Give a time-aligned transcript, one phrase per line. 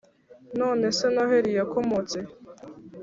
[0.59, 2.31] None se Noheli yakomotse he